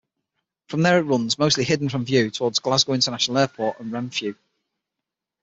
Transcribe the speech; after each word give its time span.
From 0.69 0.81
there 0.81 0.97
it 0.97 1.03
runs, 1.03 1.37
mostly 1.37 1.63
hidden 1.63 1.87
from 1.87 2.05
view, 2.05 2.31
towards 2.31 2.57
Glasgow 2.57 2.93
International 2.93 3.37
Airport 3.37 3.79
and 3.79 3.91
Renfrew. 3.91 4.33